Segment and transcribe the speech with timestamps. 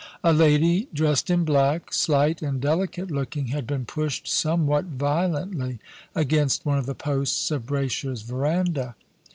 [0.23, 5.77] A lady dressed in black, slight and delicate looking, had been pushed somewhat violently
[6.15, 8.95] against one of the posts of Braysher's verandah.